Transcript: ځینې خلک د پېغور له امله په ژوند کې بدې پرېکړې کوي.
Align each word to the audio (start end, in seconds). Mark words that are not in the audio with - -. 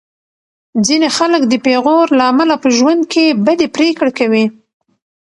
ځینې 0.85 1.07
خلک 1.17 1.41
د 1.47 1.53
پېغور 1.65 2.07
له 2.17 2.23
امله 2.31 2.55
په 2.63 2.67
ژوند 2.77 3.01
کې 3.11 3.25
بدې 3.45 3.67
پرېکړې 3.75 4.11
کوي. 4.19 4.45